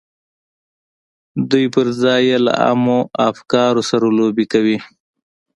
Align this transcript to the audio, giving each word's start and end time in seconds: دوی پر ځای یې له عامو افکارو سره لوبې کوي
دوی 1.49 1.65
پر 1.73 1.87
ځای 2.01 2.21
یې 2.29 2.37
له 2.45 2.51
عامو 2.65 2.99
افکارو 3.29 3.81
سره 3.89 4.05
لوبې 4.17 4.45
کوي 4.53 4.77